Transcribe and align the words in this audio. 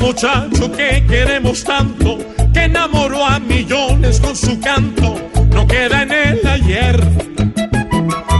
Muchacho 0.00 0.72
que 0.72 1.04
queremos 1.06 1.62
tanto, 1.62 2.18
que 2.52 2.64
enamoró 2.64 3.24
a 3.24 3.38
millones 3.38 4.18
con 4.18 4.34
su 4.34 4.58
canto, 4.58 5.16
no 5.52 5.66
queda 5.66 6.02
en 6.02 6.10
el 6.10 6.46
ayer. 6.46 7.00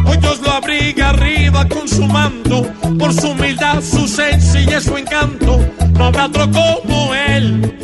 Hoy 0.06 0.16
Dios 0.16 0.40
lo 0.40 0.52
abriga 0.52 1.10
arriba 1.10 1.68
con 1.68 1.86
su 1.86 2.06
manto, 2.06 2.66
por 2.98 3.12
su 3.12 3.30
humildad, 3.30 3.82
su 3.82 4.08
sencillez, 4.08 4.84
su 4.84 4.96
encanto, 4.96 5.60
no 5.92 6.06
habrá 6.06 6.26
otro 6.26 6.50
como 6.50 7.14
él. 7.14 7.76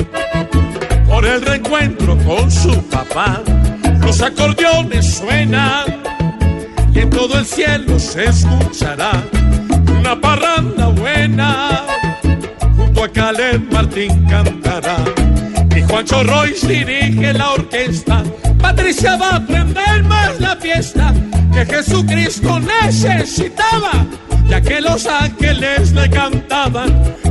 Por 1.07 1.25
el 1.25 1.43
reencuentro 1.43 2.17
con 2.25 2.51
su 2.51 2.83
papá, 2.89 3.43
los 4.01 4.21
acordeones 4.23 5.19
suenan 5.19 6.03
y 6.95 7.01
en 7.01 7.11
todo 7.11 7.39
el 7.39 7.47
cielo 7.47 7.99
se 7.99 8.25
escuchará 8.25 9.23
una 9.99 10.19
parranda 10.21 10.86
Martín 13.71 14.27
cantará. 14.27 14.97
Y 15.75 15.83
Juancho 15.83 16.23
Royce 16.25 16.67
dirige 16.67 17.33
la 17.33 17.53
orquesta. 17.53 18.23
Patricia 18.61 19.17
va 19.17 19.31
a 19.31 19.37
aprender 19.37 20.03
más 20.05 20.41
la 20.41 20.57
fiesta 20.57 21.15
que 21.53 21.65
Jesucristo 21.65 22.61
necesitaba, 22.61 24.07
ya 24.49 24.61
que 24.61 24.81
los 24.81 25.07
ángeles 25.07 25.93
le 25.93 26.11
cantaban, 26.11 26.91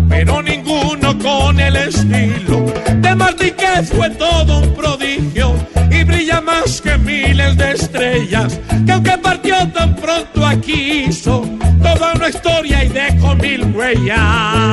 pero 0.09 0.41
ninguno 0.41 1.17
con 1.19 1.59
el 1.59 1.75
estilo 1.75 2.65
de 2.95 3.15
Martín 3.15 3.53
que 3.57 3.83
fue 3.83 4.09
todo 4.11 4.61
un 4.61 4.73
prodigio 4.73 5.55
y 5.91 6.03
brilla 6.03 6.41
más 6.41 6.81
que 6.81 6.97
miles 6.97 7.57
de 7.57 7.71
estrellas, 7.73 8.59
que 8.85 8.91
aunque 8.91 9.17
partió 9.17 9.67
tan 9.69 9.95
pronto 9.95 10.45
aquí 10.45 11.05
hizo 11.07 11.45
toda 11.83 12.13
una 12.13 12.29
historia 12.29 12.83
y 12.83 12.89
dejó 12.89 13.35
mil 13.35 13.63
huellas. 13.75 14.64